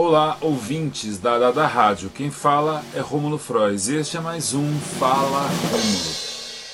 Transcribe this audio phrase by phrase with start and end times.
[0.00, 2.08] Olá, ouvintes da Dada Rádio.
[2.08, 6.14] Quem fala é Rômulo Frois este é mais um Fala Rômulo.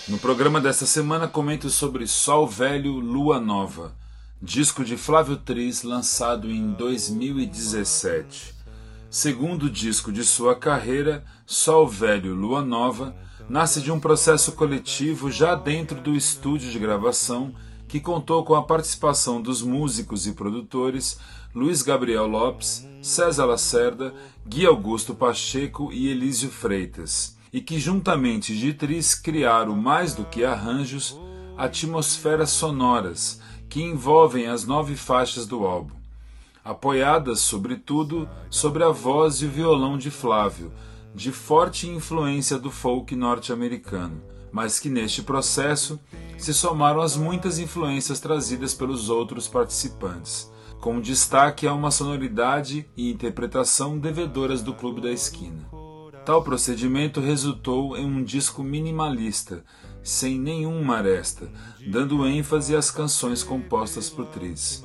[0.08, 3.94] No programa desta semana comento sobre Sol Velho, Lua Nova,
[4.42, 8.54] disco de Flávio Tris lançado em 2017.
[9.08, 13.16] Segundo disco de sua carreira, Sol Velho, Lua Nova
[13.48, 17.54] nasce de um processo coletivo já dentro do estúdio de gravação
[17.94, 21.16] que contou com a participação dos músicos e produtores
[21.54, 24.12] Luiz Gabriel Lopes, César Lacerda,
[24.44, 30.44] Gui Augusto Pacheco e Elísio Freitas, e que juntamente de Tris criaram mais do que
[30.44, 31.16] arranjos,
[31.56, 35.94] atmosferas sonoras que envolvem as nove faixas do álbum,
[36.64, 40.72] apoiadas sobretudo sobre a voz e o violão de Flávio,
[41.14, 45.98] de forte influência do folk norte-americano, mas que neste processo
[46.38, 50.48] se somaram as muitas influências trazidas pelos outros participantes,
[50.80, 55.68] com destaque a uma sonoridade e interpretação devedoras do Clube da Esquina.
[56.24, 59.64] Tal procedimento resultou em um disco minimalista,
[60.04, 61.50] sem nenhuma aresta,
[61.90, 64.84] dando ênfase às canções compostas por Tris.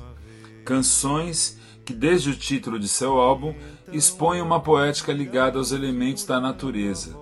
[0.64, 3.54] Canções que, desde o título de seu álbum,
[3.92, 7.16] expõem uma poética ligada aos elementos da natureza,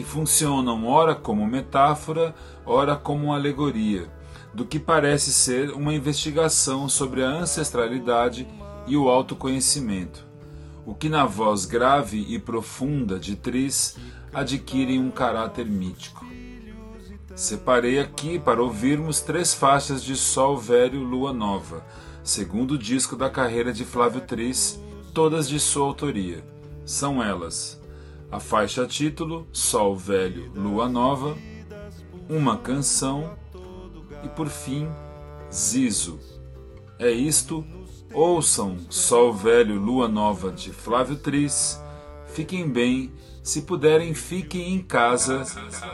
[0.00, 2.34] que funcionam ora como metáfora,
[2.64, 4.10] ora como alegoria,
[4.54, 8.48] do que parece ser uma investigação sobre a ancestralidade
[8.86, 10.26] e o autoconhecimento,
[10.86, 13.98] o que na voz grave e profunda de Tris
[14.32, 16.24] adquire um caráter mítico.
[17.34, 21.84] Separei aqui para ouvirmos três faixas de Sol Velho Lua Nova,
[22.24, 24.80] segundo disco da carreira de Flávio Tris,
[25.12, 26.42] todas de sua autoria.
[26.86, 27.79] São elas
[28.30, 31.36] a faixa título Sol Velho, Lua Nova,
[32.28, 33.36] Uma Canção
[34.24, 34.88] e por fim
[35.52, 36.20] Zizo.
[36.98, 37.64] É isto,
[38.12, 41.82] ouçam Sol Velho, Lua Nova de Flávio Tris,
[42.28, 45.44] fiquem bem, se puderem fiquem em casa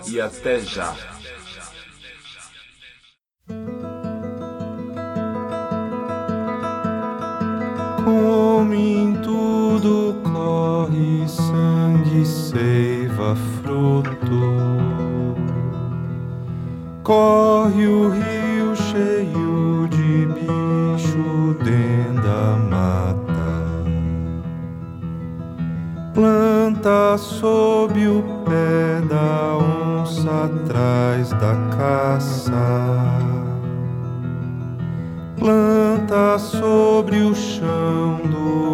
[0.07, 1.16] e até já.
[12.27, 14.17] Seiva fruto.
[17.03, 23.55] Corre o rio cheio de bicho dentro da mata.
[26.13, 33.27] Planta sob o pé da onça atrás da caça
[35.47, 38.66] planta sobre o chão do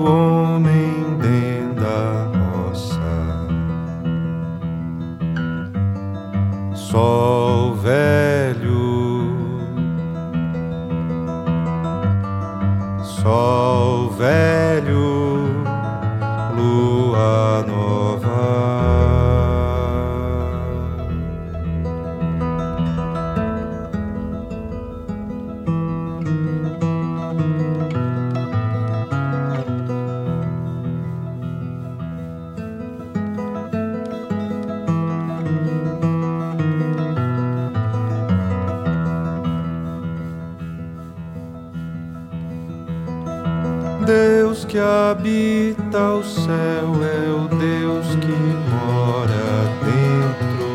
[44.04, 48.32] Deus que habita o céu é o Deus que
[48.70, 50.70] mora dentro.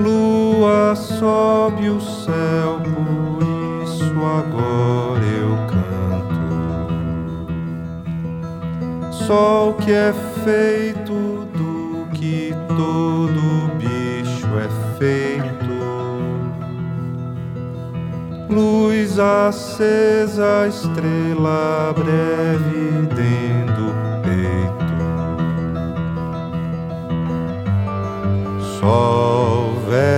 [0.00, 3.42] Lua sobe o céu, por
[3.84, 6.44] isso agora eu canto.
[9.12, 10.12] Sol que é
[10.44, 15.25] feito do que todo bicho é feito
[18.48, 23.92] luz acesa, estrela breve dentro do
[24.22, 24.96] peito.
[28.78, 30.15] Sol velho,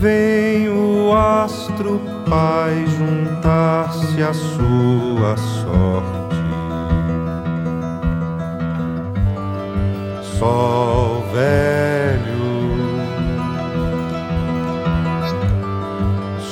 [0.00, 6.40] Vem o astro pai juntar-se à sua sorte.
[10.38, 12.80] Sol velho,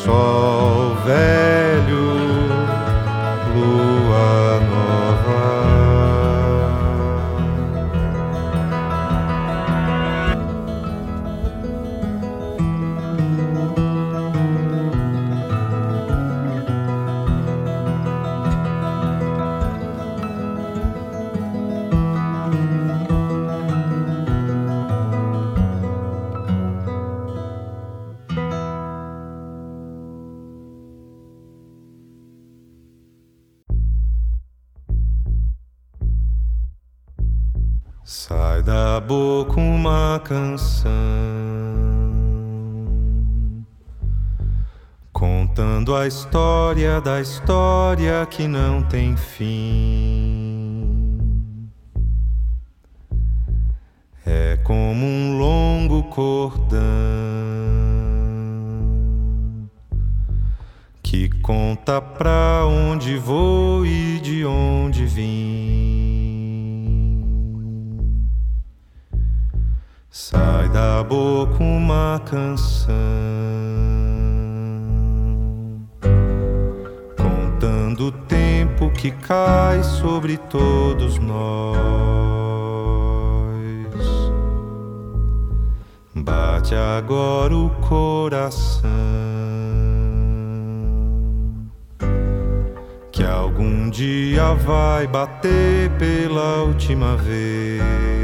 [0.04, 1.37] sol velho.
[39.08, 40.92] Boca uma canção
[45.10, 50.84] contando a história da história que não tem fim.
[54.26, 56.78] É como um longo cordão
[61.02, 65.77] que conta pra onde vou e de onde vim.
[70.20, 72.92] Sai da boca uma canção
[77.16, 81.78] contando o tempo que cai sobre todos nós.
[86.16, 88.90] Bate agora o coração
[93.12, 98.17] que algum dia vai bater pela última vez.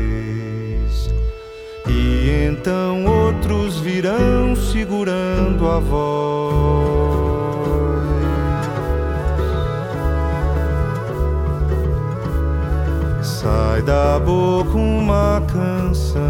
[2.65, 6.09] Então outros virão segurando a voz.
[13.23, 16.25] Sai da boca uma canção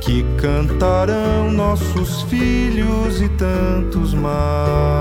[0.00, 4.96] que cantarão nossos filhos e tantos mais.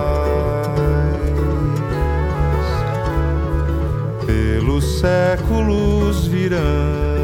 [4.28, 7.15] pelos séculos virão.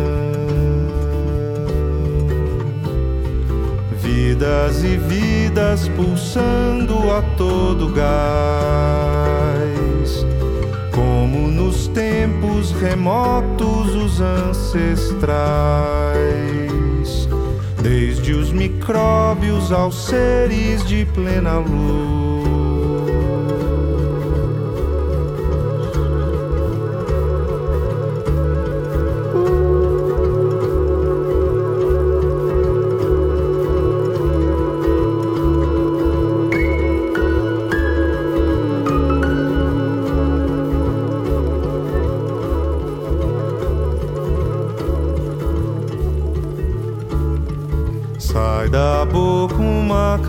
[4.71, 8.15] Vidas e vidas pulsando a todo gás,
[10.95, 14.87] como nos tempos remotos os ancestrais,
[17.81, 22.70] desde os micróbios aos seres de plena luz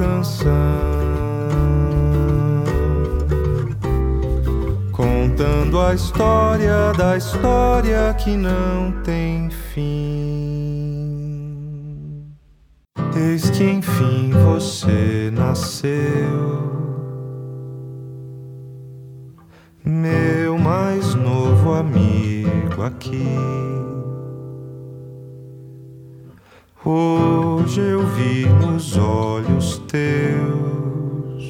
[0.03, 0.53] canção
[4.91, 9.93] contando a história da história que não tem fim.
[13.15, 16.73] Eis que enfim você nasceu,
[19.85, 23.92] meu mais novo amigo aqui.
[26.85, 31.45] Hoje eu vi nos olhos teus,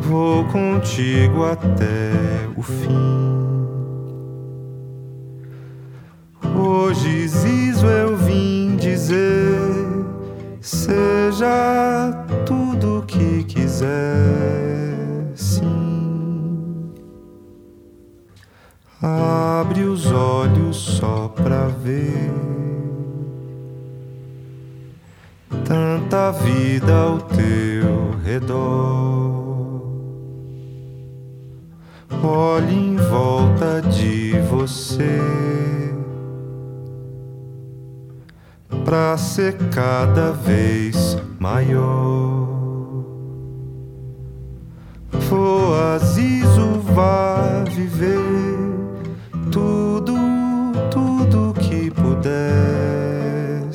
[0.00, 2.10] vou contigo até
[2.56, 3.20] o fim.
[6.58, 9.60] Hoje, Zizo, eu vim dizer:
[10.62, 14.69] seja tudo o que quiser,
[26.32, 29.50] vida ao teu redor.
[32.22, 35.20] Olhe em volta de você
[38.84, 42.48] para ser cada vez maior.
[45.28, 48.10] Voa, Zizo, vá viver
[49.50, 50.14] tudo,
[50.90, 53.72] tudo que puder,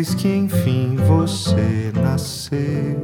[0.00, 2.98] Que enfim você nasceu,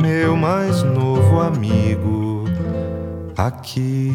[0.00, 2.44] meu mais novo amigo
[3.36, 4.10] aqui.